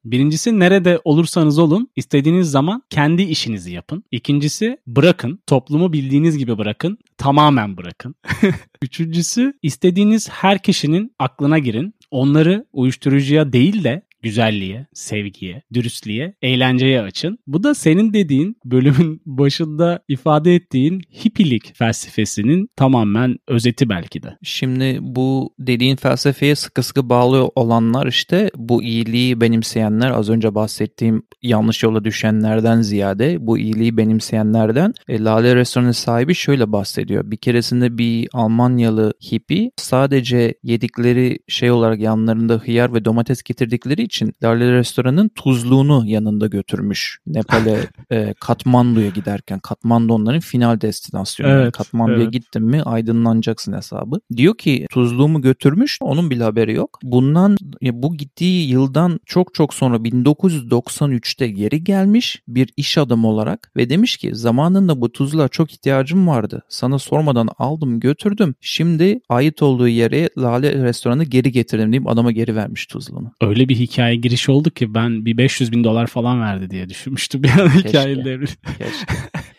Birincisi 0.05 0.59
nerede 0.59 1.01
olursanız 1.05 1.59
olun 1.59 1.91
istediğiniz 1.97 2.51
zaman 2.51 2.83
kendi 2.91 3.23
işinizi 3.23 3.73
yapın. 3.73 4.05
İkincisi 4.11 4.79
bırakın. 4.87 5.39
Toplumu 5.47 5.93
bildiğiniz 5.93 6.39
gibi 6.39 6.59
bırakın. 6.59 6.99
Tamamen 7.19 7.77
bırakın. 7.77 8.15
Üçüncüsü 8.83 9.53
istediğiniz 9.63 10.29
her 10.29 10.63
kişinin 10.63 11.13
aklına 11.19 11.59
girin. 11.59 11.95
Onları 12.11 12.67
uyuşturucuya 12.73 13.53
değil 13.53 13.85
de 13.85 14.03
güzelliğe, 14.27 14.87
sevgiye, 14.93 15.63
dürüstlüğe, 15.75 16.35
eğlenceye 16.43 17.01
açın. 17.01 17.39
Bu 17.47 17.63
da 17.63 17.75
senin 17.75 18.13
dediğin 18.13 18.57
bölümün 18.65 19.23
başında 19.27 20.01
ifade 20.09 20.55
ettiğin 20.55 21.01
hippilik 21.25 21.77
felsefesinin 21.77 22.69
tamamen 22.77 23.37
özeti 23.49 23.89
belki 23.89 24.23
de. 24.23 24.37
Şimdi 24.43 24.99
bu 25.01 25.55
dediğin 25.59 25.97
felsefeye 25.97 26.55
sıkı 26.55 26.83
sıkı 26.83 27.09
bağlı 27.09 27.51
olanlar 27.55 28.07
işte 28.07 28.51
bu 28.57 28.83
iyiliği 28.83 29.41
benimseyenler 29.41 30.11
az 30.11 30.31
önce 30.31 30.55
bahsettiğim 30.55 31.23
yanlış 31.43 31.83
yola 31.83 32.05
düşenlerden 32.05 32.83
ziyade 32.83 33.47
bu 33.47 33.59
iyiliği 33.59 33.97
benimseyenlerden 33.97 34.93
e, 35.09 35.25
Lale 35.25 35.57
Restoranı 35.57 35.95
sahibi 35.95 36.35
şöyle 36.35 36.73
bahsediyor. 36.73 37.31
Bir 37.31 37.37
keresinde 37.37 37.99
bir 37.99 38.29
Almanyalı 38.33 39.13
hippi 39.33 39.71
sadece 39.77 40.55
yedikleri 40.63 41.39
şey 41.49 41.71
olarak 41.71 42.01
yanlarında 42.01 42.55
hıyar 42.55 42.95
ve 42.95 43.05
domates 43.05 43.43
getirdikleri 43.43 44.03
için 44.03 44.16
Lale 44.43 44.73
Restoran'ın 44.73 45.29
tuzluğunu 45.29 46.03
yanında 46.07 46.47
götürmüş. 46.47 47.19
Nepal'e 47.27 47.81
e, 48.11 48.35
Katmandu'ya 48.41 49.09
giderken 49.09 49.59
Katmandu 49.59 50.13
onların 50.13 50.41
final 50.41 50.81
destinasyonu. 50.81 51.51
Yani 51.51 51.63
Evet, 51.63 51.77
Katmandu'ya 51.77 52.23
evet. 52.23 52.33
gittin 52.33 52.63
mi 52.63 52.83
aydınlanacaksın 52.83 53.73
hesabı. 53.73 54.17
Diyor 54.37 54.57
ki 54.57 54.87
tuzluğumu 54.91 55.43
götürmüş 55.43 55.99
onun 56.01 56.31
bile 56.31 56.45
haberi 56.45 56.75
yok. 56.75 56.99
Bundan 57.03 57.57
bu 57.83 58.17
gittiği 58.17 58.69
yıldan 58.69 59.21
çok 59.27 59.55
çok 59.55 59.75
sonra 59.75 59.97
1993'te 59.97 61.49
geri 61.49 61.85
gelmiş 61.85 62.43
bir 62.49 62.71
iş 62.77 62.99
adamı 62.99 63.29
olarak 63.29 63.71
ve 63.77 63.91
demiş 63.91 64.17
ki 64.17 64.35
zamanında 64.35 65.01
bu 65.01 65.13
tuzluğa 65.13 65.49
çok 65.49 65.73
ihtiyacım 65.73 66.29
vardı. 66.29 66.63
Sana 66.69 66.99
sormadan 66.99 67.49
aldım 67.59 68.01
götürdüm. 68.01 68.55
Şimdi 68.61 69.21
ait 69.29 69.63
olduğu 69.63 69.89
yere 69.89 70.29
Lale 70.39 70.75
restoranı 70.83 71.25
geri 71.25 71.53
getirdim 71.53 71.93
deyip 71.93 72.09
adama 72.09 72.33
geri 72.33 72.57
vermiş 72.57 72.87
tuzluğunu. 72.87 73.33
Öyle 73.41 73.69
bir 73.69 73.77
hikaye 73.77 74.06
giriş 74.15 74.49
oldu 74.49 74.71
ki 74.71 74.95
ben 74.95 75.27
bir 75.27 75.37
500 75.37 75.73
bin 75.73 75.85
dolar 75.85 76.07
falan 76.07 76.41
verdi 76.41 76.71
diye 76.71 76.89
düşünmüştüm 76.89 77.43
bir 77.43 77.51
an 77.51 77.69
hikayenin 77.69 78.25
devri. 78.25 78.47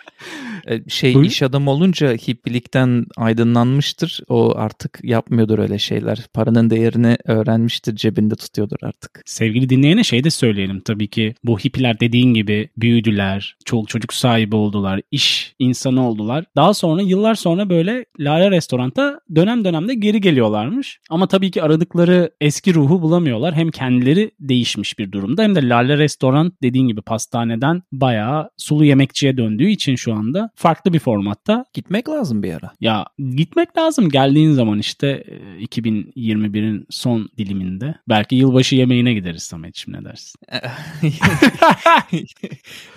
E, 0.68 0.90
şey 0.90 1.14
Buyurun. 1.14 1.30
iş 1.30 1.42
adamı 1.44 1.72
olunca 1.72 2.14
hippilikten 2.14 3.06
aydınlanmıştır. 3.18 4.20
O 4.28 4.54
artık 4.56 5.00
yapmıyordur 5.04 5.60
öyle 5.60 5.80
şeyler. 5.80 6.20
Paranın 6.34 6.70
değerini 6.70 7.18
öğrenmiştir, 7.26 7.96
cebinde 7.96 8.36
tutuyordur 8.36 8.78
artık. 8.82 9.22
Sevgili 9.26 9.70
dinleyene 9.70 10.04
şey 10.04 10.24
de 10.24 10.30
söyleyelim 10.30 10.80
tabii 10.80 11.08
ki 11.08 11.36
bu 11.44 11.60
hippiler 11.60 12.00
dediğin 12.00 12.34
gibi 12.34 12.70
büyüdüler, 12.78 13.56
çoluk 13.66 13.90
çocuk 13.90 14.14
sahibi 14.14 14.56
oldular, 14.56 15.02
iş 15.12 15.56
insanı 15.60 16.08
oldular. 16.08 16.46
Daha 16.56 16.74
sonra 16.74 17.02
yıllar 17.02 17.36
sonra 17.36 17.70
böyle 17.70 18.06
Lale 18.20 18.52
Restorant'a 18.52 19.20
dönem 19.36 19.66
dönemde 19.66 19.94
geri 19.94 20.22
geliyorlarmış. 20.22 21.00
Ama 21.10 21.28
tabii 21.28 21.52
ki 21.52 21.64
aradıkları 21.64 22.32
eski 22.42 22.74
ruhu 22.74 23.02
bulamıyorlar. 23.02 23.56
Hem 23.56 23.72
kendileri 23.72 24.32
değişmiş 24.40 25.00
bir 25.00 25.12
durumda 25.12 25.44
hem 25.44 25.56
de 25.56 25.70
Lale 25.70 25.98
Restoran 25.98 26.54
dediğin 26.62 26.88
gibi 26.88 27.02
pastaneden 27.02 27.82
bayağı 27.92 28.50
sulu 28.58 28.86
yemekçiye 28.86 29.38
döndüğü 29.38 29.70
için 29.70 29.96
şu 29.96 30.14
anda 30.14 30.50
farklı 30.58 30.94
bir 30.94 31.00
formatta 31.00 31.66
Gitmek 31.74 32.10
lazım 32.10 32.44
bir 32.44 32.54
ara. 32.54 32.72
Ya 32.82 33.06
gitmek 33.36 33.78
lazım 33.78 34.10
geldiğin 34.10 34.52
zaman 34.52 34.80
işte 34.80 35.08
e, 35.08 35.64
2021'in 35.64 36.86
son 36.90 37.30
diliminde. 37.38 37.96
Belki 38.10 38.36
yılbaşı 38.36 38.76
yemeğine 38.76 39.14
gideriz 39.14 39.44
Samet'ciğim 39.44 40.00
ne 40.00 40.06
dersin? 40.06 40.40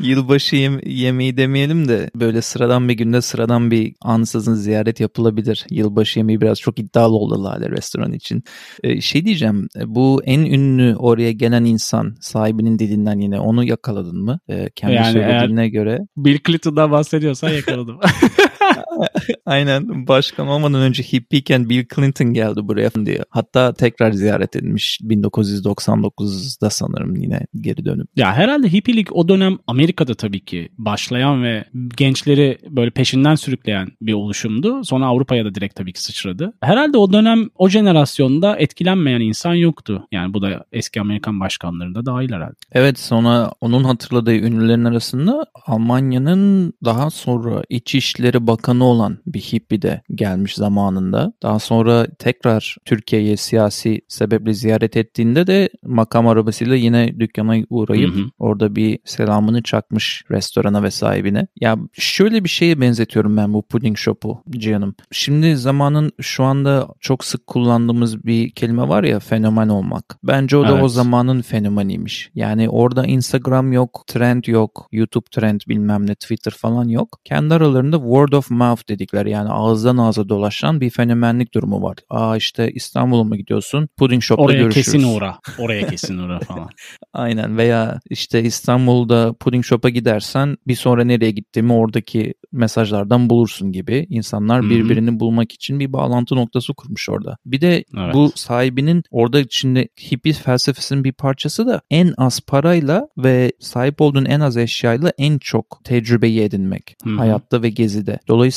Yılbaşı 0.01 0.57
yem- 0.57 0.89
yemeği 0.89 1.37
demeyelim 1.37 1.89
de 1.89 2.11
böyle 2.15 2.43
sıradan 2.43 2.89
bir 2.89 2.95
günde 2.95 3.21
sıradan 3.23 3.71
bir 3.71 3.95
ansızın 4.01 4.55
ziyaret 4.55 5.01
yapılabilir. 5.01 5.67
Yılbaşı 5.71 6.19
yemeği 6.19 6.41
biraz 6.41 6.61
çok 6.61 6.79
iddialı 6.79 7.17
oldu 7.17 7.45
Lale 7.45 7.71
restoran 7.71 8.13
için. 8.13 8.43
Ee, 8.85 9.01
şey 9.01 9.25
diyeceğim 9.25 9.69
bu 9.87 10.23
en 10.25 10.41
ünlü 10.41 10.97
oraya 10.97 11.33
gelen 11.33 11.65
insan 11.65 12.17
sahibinin 12.21 12.79
dilinden 12.79 13.19
yine 13.19 13.41
onu 13.41 13.65
yakaladın 13.65 14.25
mı? 14.25 14.41
Ee, 14.49 14.71
kendi 14.77 14.95
Yani 14.95 15.13
söylediğine 15.13 15.69
göre. 15.69 15.99
Bill 16.17 16.39
Clinton'dan 16.47 16.91
bahsediyorsan 16.91 17.50
aí, 17.51 17.63
Carol. 17.63 17.87
Aynen 19.47 20.07
başkan 20.09 20.49
olmadan 20.49 20.81
önce 20.81 21.03
hippiyken 21.03 21.69
Bill 21.69 21.85
Clinton 21.95 22.35
geldi 22.35 22.61
buraya 22.63 22.91
diye. 23.07 23.25
Hatta 23.31 23.73
tekrar 23.73 24.13
ziyaret 24.13 24.57
edilmiş 24.57 24.99
1999'da 25.03 26.71
sanırım 26.71 27.17
yine 27.17 27.47
geri 27.61 27.85
dönüp. 27.85 28.09
ya 28.17 28.33
herhalde 28.33 28.73
hippilik 28.73 29.17
o 29.17 29.29
dönem 29.29 29.59
Amerika'da 29.67 30.15
tabii 30.15 30.45
ki 30.45 30.69
başlayan 30.79 31.43
ve 31.43 31.65
gençleri 31.97 32.59
böyle 32.71 32.91
peşinden 32.91 33.35
sürükleyen 33.35 33.89
bir 34.01 34.13
oluşumdu. 34.13 34.85
Sonra 34.85 35.07
Avrupa'ya 35.07 35.45
da 35.45 35.55
direkt 35.55 35.75
tabii 35.75 35.93
ki 35.93 36.03
sıçradı. 36.03 36.53
Herhalde 36.61 36.99
o 36.99 37.13
dönem 37.13 37.49
o 37.55 37.69
jenerasyonda 37.69 38.57
etkilenmeyen 38.57 39.21
insan 39.21 39.55
yoktu. 39.55 40.07
Yani 40.13 40.35
bu 40.35 40.43
da 40.43 40.65
eski 40.73 41.01
Amerikan 41.01 41.41
başkanlarında 41.41 42.07
dahil 42.07 42.33
herhalde. 42.33 42.55
Evet 42.73 42.99
sonra 42.99 43.53
onun 43.61 43.85
hatırladığı 43.85 44.35
ünlülerin 44.35 44.85
arasında 44.85 45.47
Almanya'nın 45.67 46.73
daha 46.85 47.11
sonra 47.11 47.63
İçişleri 47.69 48.47
Bakanı 48.47 48.70
olan 48.79 49.19
bir 49.27 49.41
hippi 49.41 49.83
de 49.83 50.03
gelmiş 50.15 50.55
zamanında. 50.55 51.33
Daha 51.43 51.59
sonra 51.59 52.07
tekrar 52.19 52.77
Türkiye'ye 52.85 53.37
siyasi 53.37 54.01
sebeple 54.09 54.55
ziyaret 54.55 54.97
ettiğinde 54.97 55.47
de 55.47 55.69
makam 55.83 56.29
arabasıyla 56.29 56.75
yine 56.77 57.21
dükkana 57.21 57.57
uğrayıp 57.71 58.15
Hı 58.15 58.21
hı. 58.21 58.25
orada 58.39 58.77
bir 58.77 58.99
selamını 59.05 59.63
çakmış 59.63 60.25
restorana 60.31 60.83
ve 60.83 60.91
sahibine. 60.91 61.47
Ya 61.61 61.77
şöyle 61.93 62.45
bir 62.45 62.49
şeye 62.49 62.81
benzetiyorum 62.81 63.37
ben 63.37 63.55
bu 63.55 63.63
pudding 63.63 63.97
shop'u 63.97 64.43
Cihan'ım. 64.51 64.95
Şimdi 65.13 65.57
zamanın 65.57 66.13
şu 66.21 66.45
anda 66.45 66.89
çok 67.01 67.25
sık 67.25 67.47
kullandığımız 67.47 68.25
bir 68.25 68.51
kelime 68.51 68.89
var 68.89 69.05
ya 69.05 69.21
fenomen 69.21 69.69
olmak. 69.69 70.19
Bence 70.23 70.57
o 70.57 70.65
da 70.65 70.73
Evet. 70.73 70.83
o 70.83 70.89
zamanın 70.89 71.43
fenomeniymiş. 71.43 72.31
Yani 72.35 72.69
orada 72.69 73.07
Instagram 73.07 73.73
yok, 73.73 74.05
trend 74.07 74.45
yok, 74.45 74.89
YouTube 74.93 75.27
trend 75.31 75.61
bilmem 75.69 76.07
ne, 76.07 76.15
Twitter 76.15 76.53
falan 76.53 76.89
yok. 76.89 77.19
Kendi 77.25 77.55
aralarında 77.55 77.97
word 77.97 78.33
of 78.33 78.51
mouth 78.61 78.89
dedikleri 78.89 79.31
yani 79.31 79.49
ağızdan 79.51 79.97
ağza 79.97 80.29
dolaşan 80.29 80.81
bir 80.81 80.91
fenomenlik 80.91 81.55
durumu 81.55 81.83
var. 81.83 81.97
Aa 82.11 82.37
işte 82.37 82.71
İstanbul'a 82.75 83.25
mı 83.25 83.37
gidiyorsun? 83.37 83.89
Pudding 83.97 84.23
shop'ta 84.23 84.43
Oraya 84.45 84.59
görüşürüz. 84.63 84.87
kesin 84.87 85.03
uğra. 85.17 85.39
Oraya 85.59 85.87
kesin 85.87 86.19
uğra 86.19 86.39
falan. 86.41 86.69
Aynen 87.13 87.57
veya 87.57 88.01
işte 88.11 88.43
İstanbul'da 88.43 89.33
pudding 89.41 89.65
shop'a 89.65 89.89
gidersen 89.89 90.57
bir 90.67 90.75
sonra 90.75 91.05
nereye 91.05 91.31
gittiğimi 91.31 91.73
oradaki 91.73 92.35
mesajlardan 92.53 93.31
bulursun 93.31 93.73
gibi. 93.73 94.07
İnsanlar 94.11 94.63
Hı 94.63 94.67
hı. 94.67 94.71
birbirini 94.71 95.21
bulmak 95.21 95.53
için 95.53 95.81
bir 95.81 95.93
bağlantı 95.93 96.37
noktası 96.37 96.75
kurmuş 96.75 97.09
orada. 97.09 97.37
Bir 97.47 97.61
de 97.61 97.85
Evet. 97.99 98.15
bu 98.15 98.33
sahibinin 98.35 99.03
orada 99.11 99.43
şimdi 99.51 99.89
hippie 100.13 100.33
felsefesinin 100.33 101.05
bir 101.05 101.13
parçası 101.13 101.67
da 101.67 101.81
en 101.91 102.15
az 102.17 102.41
parayla 102.41 103.09
ve 103.19 103.53
sahip 103.61 104.01
olduğun 104.01 104.25
en 104.25 104.41
az 104.41 104.57
eşyayla 104.57 105.13
en 105.19 105.39
çok 105.39 105.81
tecrübeyi 105.85 106.41
edinmek 106.41 106.97
Hı 107.05 107.11
hı. 107.11 107.17
hayatta 107.17 107.63
ve 107.63 107.71
gezide. 107.71 108.19
Dolayısıyla 108.29 108.50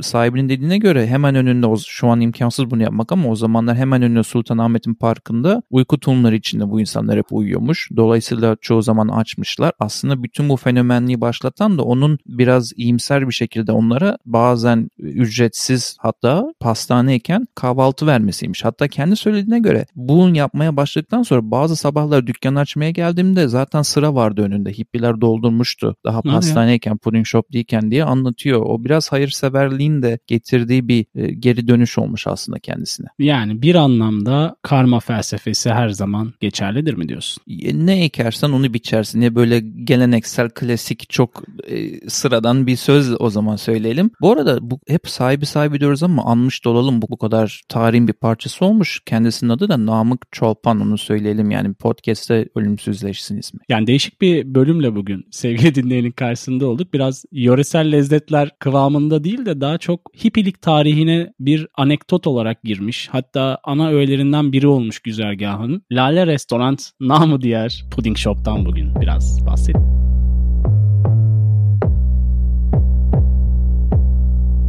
sahibinin 0.00 0.48
dediğine 0.48 0.78
göre 0.78 1.06
hemen 1.06 1.34
önünde 1.34 1.66
şu 1.86 2.08
an 2.08 2.20
imkansız 2.20 2.70
bunu 2.70 2.82
yapmak 2.82 3.12
ama 3.12 3.28
o 3.28 3.36
zamanlar 3.36 3.76
hemen 3.76 4.02
önünde 4.02 4.22
Sultanahmet'in 4.22 4.94
parkında 4.94 5.62
uyku 5.70 6.00
tulumları 6.00 6.36
içinde 6.36 6.70
bu 6.70 6.80
insanlar 6.80 7.18
hep 7.18 7.32
uyuyormuş. 7.32 7.88
Dolayısıyla 7.96 8.56
çoğu 8.60 8.82
zaman 8.82 9.08
açmışlar. 9.08 9.72
Aslında 9.80 10.22
bütün 10.22 10.48
bu 10.48 10.56
fenomenliği 10.56 11.20
başlatan 11.20 11.78
da 11.78 11.82
onun 11.82 12.18
biraz 12.26 12.72
iyimser 12.76 13.28
bir 13.28 13.34
şekilde 13.34 13.72
onlara 13.72 14.18
bazen 14.26 14.90
ücretsiz 14.98 15.96
hatta 16.00 16.54
pastaneyken 16.60 17.46
kahvaltı 17.54 18.06
vermesiymiş. 18.06 18.64
Hatta 18.64 18.88
kendi 18.88 19.16
söylediğine 19.16 19.58
göre 19.58 19.86
bunu 19.94 20.36
yapmaya 20.36 20.76
başladıktan 20.76 21.22
sonra 21.22 21.50
bazı 21.50 21.76
sabahlar 21.76 22.26
dükkan 22.26 22.54
açmaya 22.54 22.90
geldiğimde 22.90 23.48
zaten 23.48 23.82
sıra 23.82 24.14
vardı 24.14 24.42
önünde. 24.42 24.72
Hippiler 24.72 25.20
doldurmuştu. 25.20 25.96
Daha 26.04 26.22
pastaneyken, 26.22 26.98
pudding 26.98 27.26
shop 27.26 27.52
değilken 27.52 27.90
diye 27.90 28.04
anlatıyor. 28.04 28.60
O 28.60 28.84
biraz 28.84 29.07
hayırseverliğin 29.12 30.02
de 30.02 30.18
getirdiği 30.26 30.88
bir 30.88 31.06
e, 31.14 31.32
geri 31.32 31.68
dönüş 31.68 31.98
olmuş 31.98 32.26
aslında 32.26 32.58
kendisine. 32.58 33.06
Yani 33.18 33.62
bir 33.62 33.74
anlamda 33.74 34.56
karma 34.62 35.00
felsefesi 35.00 35.70
her 35.70 35.88
zaman 35.88 36.34
geçerlidir 36.40 36.94
mi 36.94 37.08
diyorsun? 37.08 37.42
E, 37.62 37.86
ne 37.86 38.04
ekersen 38.04 38.50
onu 38.50 38.74
biçersin. 38.74 39.20
Ne 39.20 39.34
böyle 39.34 39.60
geleneksel, 39.60 40.50
klasik, 40.50 41.10
çok 41.10 41.42
e, 41.68 42.08
sıradan 42.10 42.66
bir 42.66 42.76
söz 42.76 43.20
o 43.20 43.30
zaman 43.30 43.56
söyleyelim. 43.56 44.10
Bu 44.20 44.32
arada 44.32 44.70
bu 44.70 44.80
hep 44.88 45.08
sahibi 45.08 45.46
sahibi 45.46 45.80
diyoruz 45.80 46.02
ama 46.02 46.24
anmış 46.24 46.64
da 46.64 46.70
olalım. 46.70 47.02
Bu, 47.02 47.06
bu 47.08 47.16
kadar 47.18 47.62
tarihin 47.68 48.08
bir 48.08 48.12
parçası 48.12 48.64
olmuş. 48.64 49.00
Kendisinin 49.06 49.50
adı 49.50 49.68
da 49.68 49.86
Namık 49.86 50.32
Çolpan 50.32 50.80
onu 50.80 50.98
söyleyelim. 50.98 51.50
Yani 51.50 51.74
podcast'te 51.74 52.48
ölümsüzleşsin 52.54 53.38
ismi. 53.38 53.60
Yani 53.68 53.86
değişik 53.86 54.20
bir 54.20 54.54
bölümle 54.54 54.94
bugün 54.94 55.26
sevgili 55.30 55.74
dinleyenin 55.74 56.10
karşısında 56.10 56.66
olduk. 56.66 56.94
Biraz 56.94 57.24
yöresel 57.32 57.92
lezzetler 57.92 58.50
kıvamında 58.98 59.24
değil 59.24 59.46
de 59.46 59.60
daha 59.60 59.78
çok 59.78 60.00
hippilik 60.24 60.62
tarihine 60.62 61.32
bir 61.40 61.66
anekdot 61.76 62.26
olarak 62.26 62.62
girmiş. 62.64 63.08
Hatta 63.12 63.58
ana 63.64 63.90
öğelerinden 63.90 64.52
biri 64.52 64.66
olmuş 64.66 65.00
güzergahın. 65.00 65.82
Lale 65.92 66.26
Restoran 66.26 66.76
namı 67.00 67.40
diğer 67.40 67.84
Pudding 67.90 68.16
Shop'tan 68.16 68.66
bugün 68.66 69.00
biraz 69.00 69.46
bahsettim. 69.46 70.17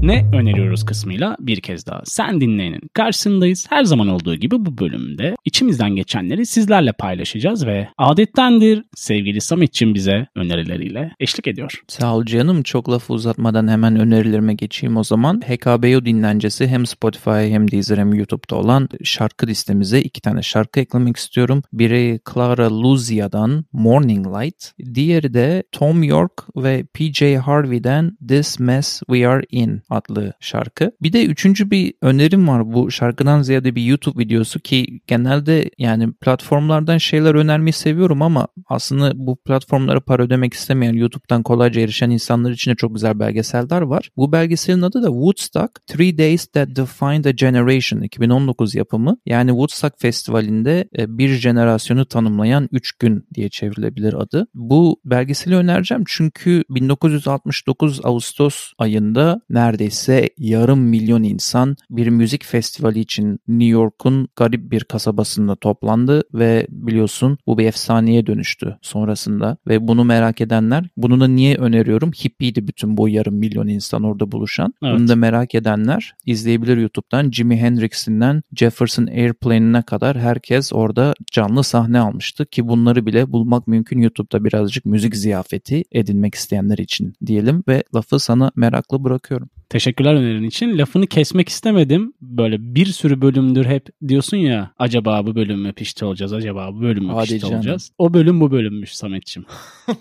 Ne 0.02 0.26
öneriyoruz 0.34 0.86
kısmıyla 0.86 1.38
bir 1.40 1.62
kez 1.62 1.86
daha 1.86 2.02
sen 2.06 2.42
dinleyenin 2.42 2.82
karşısındayız. 2.94 3.66
Her 3.70 3.84
zaman 3.84 4.08
olduğu 4.08 4.36
gibi 4.36 4.66
bu 4.66 4.78
bölümde 4.78 5.36
içimizden 5.46 5.96
geçenleri 5.96 6.46
sizlerle 6.46 6.92
paylaşacağız 6.92 7.66
ve 7.66 7.88
adettendir 7.98 8.84
sevgili 8.96 9.42
Samet'cim 9.42 9.94
bize 9.94 10.28
önerileriyle 10.36 11.12
eşlik 11.20 11.48
ediyor. 11.48 11.82
Sağ 11.88 12.16
ol 12.16 12.26
canım 12.26 12.64
çok 12.64 12.90
lafı 12.90 13.14
uzatmadan 13.14 13.68
hemen 13.68 14.00
önerilerime 14.00 14.54
geçeyim 14.54 14.98
o 14.98 15.04
zaman. 15.04 15.42
HKBO 15.42 16.06
dinlencesi 16.06 16.68
hem 16.68 16.86
Spotify 16.86 17.30
hem 17.30 17.72
Deezer 17.72 17.98
hem 17.98 18.14
YouTube'da 18.14 18.56
olan 18.56 18.90
şarkı 19.04 19.48
listemize 19.48 20.02
iki 20.02 20.22
tane 20.22 20.42
şarkı 20.42 20.80
eklemek 20.80 21.18
istiyorum. 21.18 21.64
Biri 21.74 22.20
Clara 22.34 22.82
Luzia'dan 22.82 23.66
Morning 23.74 24.28
Light, 24.28 24.72
diğeri 24.94 25.34
de 25.34 25.64
Tom 25.72 26.04
York 26.04 26.44
ve 26.56 26.86
PJ 26.94 27.22
Harvey'den 27.22 28.18
This 28.28 28.60
Mess 28.60 29.00
We 29.00 29.28
Are 29.28 29.44
In 29.52 29.82
adlı 29.90 30.34
şarkı. 30.40 30.92
Bir 31.02 31.14
de 31.14 31.26
üçüncü 31.26 31.72
bir 31.72 31.94
önerim 32.02 32.48
var 32.48 32.74
bu 32.74 32.92
şarkıdan 32.92 33.42
ziyade 33.42 33.76
bir 33.76 33.84
YouTube 33.84 34.24
videosu 34.24 34.60
ki 34.60 35.02
genelde 35.08 35.70
yani 35.78 36.14
platformlardan 36.14 36.98
şeyler 36.98 37.36
önermeyi 37.36 37.74
seviyorum 37.74 38.22
ama 38.22 38.48
aslında 38.68 39.12
bu 39.16 39.36
platformlara 39.36 40.00
para 40.00 40.24
ödemek 40.24 40.54
istemeyen 40.54 40.94
YouTube'dan 40.94 41.44
kolayca 41.44 41.82
erişen 41.82 42.10
insanlar 42.10 42.52
için 42.52 42.72
de 42.72 42.76
çok 42.76 42.94
güzel 42.94 43.20
belgeseller 43.20 43.82
var. 43.82 44.10
Bu 44.18 44.32
belgeselin 44.32 44.82
adı 44.82 45.04
da 45.04 45.08
Woodstock 45.08 45.88
Three 45.88 46.18
Days 46.18 46.46
That 46.48 46.76
Defined 46.76 47.26
a 47.26 47.32
Generation 47.32 48.02
2019 48.02 48.76
yapımı. 48.76 49.18
Yani 49.26 49.50
Woodstock 49.50 50.00
Festivali'nde 50.00 50.90
e, 50.98 51.18
bir 51.18 51.30
jenerasyonu 51.30 52.06
tanımlayan 52.06 52.70
3 52.72 52.92
gün 52.92 53.28
diye 53.34 53.50
çevrilebilir 53.50 54.14
adı. 54.14 54.48
Bu 54.54 55.02
belgeseli 55.06 55.56
önereceğim 55.56 56.04
çünkü 56.08 56.64
1969 56.70 58.00
Ağustos 58.04 58.72
ayında 58.78 59.42
neredeyse 59.50 59.79
neredeyse 59.80 60.30
yarım 60.38 60.80
milyon 60.80 61.24
insan 61.24 61.76
bir 61.90 62.08
müzik 62.08 62.46
festivali 62.46 63.00
için 63.00 63.40
New 63.48 63.66
York'un 63.66 64.28
garip 64.36 64.72
bir 64.72 64.84
kasabasında 64.84 65.56
toplandı 65.56 66.24
ve 66.34 66.68
biliyorsun 66.70 67.38
bu 67.48 67.58
bir 67.58 67.66
efsaneye 67.66 68.28
dönüştü 68.28 68.78
sonrasında 68.82 69.58
ve 69.68 69.88
bunu 69.88 70.04
merak 70.04 70.42
edenler 70.42 70.90
bunu 70.98 71.20
da 71.20 71.28
niye 71.28 71.56
öneriyorum? 71.56 72.12
Hippiydi 72.12 72.68
bütün 72.68 72.98
bu 72.98 73.10
yarım 73.10 73.36
milyon 73.36 73.68
insan 73.68 74.04
orada 74.04 74.32
buluşan. 74.32 74.74
Evet. 74.84 75.00
Bunu 75.00 75.08
da 75.08 75.16
merak 75.16 75.56
edenler 75.56 76.14
izleyebilir 76.26 76.78
YouTube'dan 76.78 77.32
Jimi 77.32 77.58
Hendrix'inden 77.58 78.42
Jefferson 78.56 79.08
Airplane'ine 79.08 79.82
kadar 79.82 80.20
herkes 80.20 80.74
orada 80.74 81.14
canlı 81.32 81.64
sahne 81.64 82.00
almıştı 82.00 82.46
ki 82.46 82.68
bunları 82.68 83.06
bile 83.06 83.32
bulmak 83.32 83.68
mümkün 83.68 84.00
YouTube'da 84.00 84.44
birazcık 84.44 84.86
müzik 84.86 85.16
ziyafeti 85.16 85.84
edinmek 85.92 86.36
isteyenler 86.36 86.78
için 86.78 87.14
diyelim 87.26 87.64
ve 87.68 87.84
lafı 87.96 88.20
sana 88.20 88.52
meraklı 88.56 89.04
bırakıyorum. 89.04 89.50
Teşekkürler 89.70 90.14
önerin 90.14 90.44
için. 90.44 90.78
Lafını 90.78 91.08
kesmek 91.08 91.50
istemedim. 91.50 92.14
Böyle 92.22 92.76
bir 92.76 92.86
sürü 92.86 93.22
bölümdür 93.22 93.66
hep 93.66 93.88
diyorsun 94.08 94.38
ya 94.38 94.72
acaba 94.80 95.26
bu 95.26 95.36
bölüm 95.36 95.60
mü 95.62 95.74
pişti 95.74 96.06
olacağız, 96.06 96.34
acaba 96.34 96.74
bu 96.74 96.82
bölüm 96.82 97.06
mü 97.06 97.14
pişti 97.24 97.46
olacağız. 97.46 97.92
O 97.98 98.14
bölüm 98.14 98.42
bu 98.42 98.52
bölümmüş 98.52 98.96
Sametçim. 98.96 99.46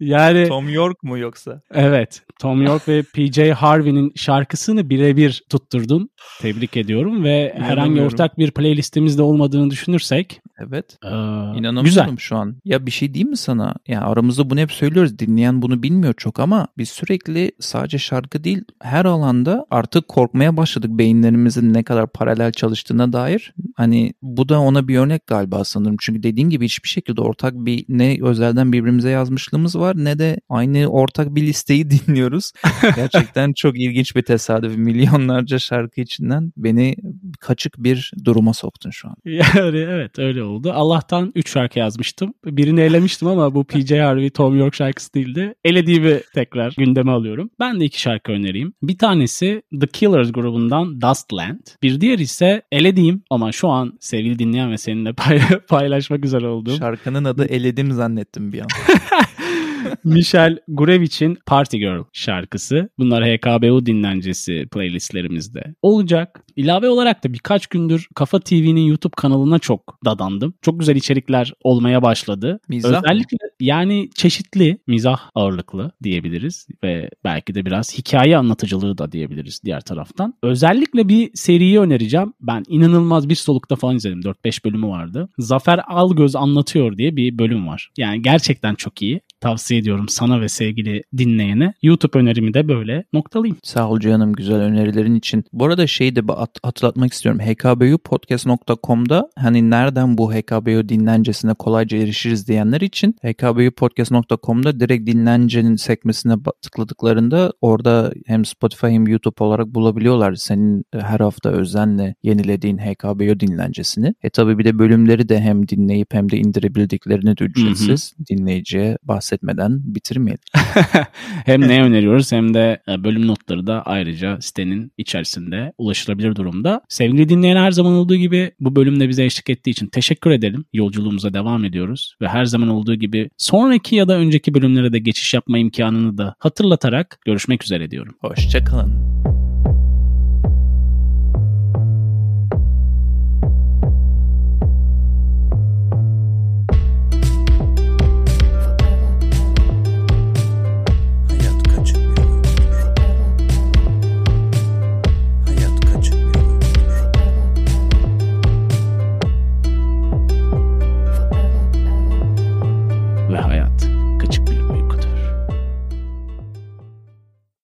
yani 0.00 0.48
Tom 0.48 0.68
York 0.68 1.02
mu 1.02 1.18
yoksa? 1.18 1.62
Evet. 1.74 2.22
Tom 2.40 2.62
York 2.62 2.88
ve 2.88 3.02
PJ 3.14 3.38
Harvey'nin 3.50 4.12
şarkısını 4.16 4.90
birebir 4.90 5.42
tutturdun. 5.50 6.10
Tebrik 6.40 6.76
ediyorum 6.76 7.24
ve 7.24 7.54
herhangi 7.58 8.02
ortak 8.02 8.38
bir 8.38 8.50
playlistimizde 8.50 9.22
olmadığını 9.22 9.70
düşünürsek 9.70 10.40
Evet. 10.68 10.98
Ee, 11.04 11.08
İnanamıyorum 11.08 11.84
güzel. 11.84 12.16
şu 12.18 12.36
an. 12.36 12.56
Ya 12.64 12.86
bir 12.86 12.90
şey 12.90 13.14
diyeyim 13.14 13.30
mi 13.30 13.36
sana? 13.36 13.74
Ya 13.88 14.00
aramızda 14.00 14.50
bunu 14.50 14.60
hep 14.60 14.72
söylüyoruz. 14.72 15.18
Dinleyen 15.18 15.62
bunu 15.62 15.82
bilmiyor 15.82 16.14
çok 16.16 16.40
ama 16.40 16.68
biz 16.78 16.88
sürekli 16.88 17.52
sadece 17.72 17.98
şarkı 17.98 18.44
değil 18.44 18.64
her 18.82 19.04
alanda 19.04 19.66
artık 19.70 20.08
korkmaya 20.08 20.56
başladık 20.56 20.90
beyinlerimizin 20.90 21.74
ne 21.74 21.82
kadar 21.82 22.06
paralel 22.06 22.52
çalıştığına 22.52 23.12
dair. 23.12 23.54
Hani 23.76 24.12
bu 24.22 24.48
da 24.48 24.60
ona 24.60 24.88
bir 24.88 24.98
örnek 24.98 25.26
galiba 25.26 25.64
sanırım. 25.64 25.96
Çünkü 26.00 26.22
dediğim 26.22 26.50
gibi 26.50 26.64
hiçbir 26.64 26.88
şekilde 26.88 27.20
ortak 27.20 27.54
bir 27.54 27.84
ne 27.88 28.18
özelden 28.22 28.72
birbirimize 28.72 29.10
yazmışlığımız 29.10 29.78
var 29.78 29.94
ne 29.96 30.18
de 30.18 30.40
aynı 30.48 30.86
ortak 30.86 31.34
bir 31.34 31.42
listeyi 31.42 31.90
dinliyoruz. 31.90 32.52
Gerçekten 32.96 33.52
çok 33.52 33.78
ilginç 33.78 34.16
bir 34.16 34.22
tesadüf. 34.22 34.76
Milyonlarca 34.76 35.58
şarkı 35.58 36.00
içinden 36.00 36.52
beni 36.56 36.96
kaçık 37.40 37.78
bir 37.78 38.12
duruma 38.24 38.54
soktun 38.54 38.90
şu 38.90 39.08
an. 39.08 39.16
Yani 39.42 39.78
evet 39.78 40.18
öyle 40.18 40.42
oldu. 40.42 40.72
Allah'tan 40.72 41.32
3 41.34 41.50
şarkı 41.50 41.78
yazmıştım. 41.78 42.34
Birini 42.44 42.80
elemiştim 42.80 43.28
ama 43.28 43.54
bu 43.54 43.64
PJ 43.64 43.90
Harvey 43.90 44.30
Tom 44.30 44.58
York 44.58 44.74
şarkısı 44.74 45.14
değildi. 45.14 45.54
Elediğimi 45.64 46.20
tekrar 46.34 46.74
gündeme 46.78 47.12
alıyorum. 47.12 47.50
Ben 47.62 47.80
de 47.80 47.84
iki 47.84 48.00
şarkı 48.00 48.32
önereyim. 48.32 48.74
Bir 48.82 48.98
tanesi 48.98 49.62
The 49.80 49.86
Killers 49.86 50.32
grubundan 50.32 51.00
Dustland. 51.00 51.60
Bir 51.82 52.00
diğer 52.00 52.18
ise 52.18 52.62
elediğim 52.72 53.22
ama 53.30 53.52
şu 53.52 53.68
an 53.68 53.98
sevgili 54.00 54.38
dinleyen 54.38 54.70
ve 54.70 54.78
seninle 54.78 55.12
paylaşmak 55.68 56.24
üzere 56.24 56.46
olduğum. 56.46 56.76
Şarkının 56.76 57.24
adı 57.24 57.44
Eledim 57.44 57.92
zannettim 57.92 58.52
bir 58.52 58.60
an. 58.60 58.66
Michel 60.04 60.58
Gurevich'in 60.68 61.38
Party 61.46 61.76
Girl 61.76 62.04
şarkısı. 62.12 62.88
Bunlar 62.98 63.24
HKBU 63.24 63.86
dinlencesi 63.86 64.66
playlistlerimizde 64.72 65.74
olacak. 65.82 66.44
İlave 66.56 66.88
olarak 66.88 67.24
da 67.24 67.32
birkaç 67.32 67.66
gündür 67.66 68.08
Kafa 68.14 68.40
TV'nin 68.40 68.80
YouTube 68.80 69.14
kanalına 69.16 69.58
çok 69.58 69.98
dadandım. 70.04 70.54
Çok 70.62 70.80
güzel 70.80 70.96
içerikler 70.96 71.52
olmaya 71.64 72.02
başladı. 72.02 72.60
Mizah 72.68 73.02
Özellikle 73.04 73.36
yani 73.60 74.10
çeşitli 74.14 74.78
mizah 74.86 75.20
ağırlıklı 75.34 75.92
diyebiliriz 76.02 76.66
ve 76.84 77.10
belki 77.24 77.54
de 77.54 77.66
biraz 77.66 77.98
hikaye 77.98 78.36
anlatıcılığı 78.36 78.98
da 78.98 79.12
diyebiliriz 79.12 79.60
diğer 79.64 79.80
taraftan. 79.80 80.34
Özellikle 80.42 81.08
bir 81.08 81.30
seriyi 81.34 81.80
önereceğim. 81.80 82.32
Ben 82.40 82.62
inanılmaz 82.68 83.28
bir 83.28 83.34
solukta 83.34 83.76
falan 83.76 83.96
izledim. 83.96 84.20
4-5 84.20 84.64
bölümü 84.64 84.86
vardı. 84.86 85.28
Zafer 85.38 85.80
Algöz 85.88 86.36
anlatıyor 86.36 86.98
diye 86.98 87.16
bir 87.16 87.38
bölüm 87.38 87.68
var. 87.68 87.90
Yani 87.98 88.22
gerçekten 88.22 88.74
çok 88.74 89.02
iyi 89.02 89.20
tavsiye 89.40 89.80
ediyorum 89.80 90.08
sana 90.08 90.40
ve 90.40 90.48
sevgili 90.48 91.02
dinleyene. 91.18 91.74
YouTube 91.82 92.18
önerimi 92.18 92.54
de 92.54 92.68
böyle 92.68 93.04
noktalayayım. 93.12 93.58
Sağ 93.62 93.90
ol 93.90 94.00
canım 94.00 94.32
güzel 94.32 94.56
önerilerin 94.56 95.14
için. 95.14 95.44
Bu 95.52 95.64
arada 95.64 95.86
şey 95.86 96.16
de 96.16 96.28
at- 96.42 96.58
hatırlatmak 96.62 97.12
istiyorum. 97.12 97.40
hkbupodcast.com'da 97.40 99.28
hani 99.38 99.70
nereden 99.70 100.18
bu 100.18 100.32
HKBU 100.34 100.88
dinlencesine 100.88 101.54
kolayca 101.54 101.98
erişiriz 101.98 102.48
diyenler 102.48 102.80
için 102.80 103.16
hkbupodcast.com'da 103.22 104.80
direkt 104.80 105.06
dinlencenin 105.06 105.76
sekmesine 105.76 106.34
tıkladıklarında 106.62 107.52
orada 107.60 108.12
hem 108.26 108.44
Spotify 108.44 108.86
hem 108.86 109.06
YouTube 109.06 109.44
olarak 109.44 109.66
bulabiliyorlar 109.66 110.34
senin 110.34 110.84
her 110.94 111.20
hafta 111.20 111.50
özenle 111.50 112.14
yenilediğin 112.22 112.78
HKBU 112.78 113.40
dinlencesini. 113.40 114.14
E 114.22 114.30
tabi 114.30 114.58
bir 114.58 114.64
de 114.64 114.78
bölümleri 114.78 115.28
de 115.28 115.40
hem 115.40 115.68
dinleyip 115.68 116.14
hem 116.14 116.30
de 116.30 116.36
indirebildiklerini 116.36 117.36
de 117.36 117.44
ücretsiz 117.44 118.12
hı 118.12 118.22
hı. 118.22 118.26
dinleyiciye 118.26 118.98
bahsetmeden 119.02 119.80
bitirmeyelim. 119.84 120.42
hem 121.44 121.60
ne 121.60 121.82
öneriyoruz 121.82 122.32
hem 122.32 122.54
de 122.54 122.82
e, 122.88 123.04
bölüm 123.04 123.26
notları 123.26 123.66
da 123.66 123.82
ayrıca 123.82 124.40
sitenin 124.40 124.92
içerisinde 124.98 125.72
ulaşılabilir 125.78 126.31
durumda. 126.36 126.80
Sevgili 126.88 127.28
dinleyen 127.28 127.56
her 127.56 127.70
zaman 127.70 127.92
olduğu 127.92 128.16
gibi 128.16 128.52
bu 128.60 128.76
bölümde 128.76 129.08
bize 129.08 129.24
eşlik 129.24 129.50
ettiği 129.50 129.70
için 129.70 129.86
teşekkür 129.86 130.30
edelim. 130.30 130.64
Yolculuğumuza 130.72 131.34
devam 131.34 131.64
ediyoruz 131.64 132.16
ve 132.20 132.28
her 132.28 132.44
zaman 132.44 132.68
olduğu 132.68 132.94
gibi 132.94 133.30
sonraki 133.38 133.96
ya 133.96 134.08
da 134.08 134.16
önceki 134.16 134.54
bölümlere 134.54 134.92
de 134.92 134.98
geçiş 134.98 135.34
yapma 135.34 135.58
imkanını 135.58 136.18
da 136.18 136.34
hatırlatarak 136.38 137.18
görüşmek 137.24 137.64
üzere 137.64 137.90
diyorum. 137.90 138.14
Hoşçakalın. 138.20 139.41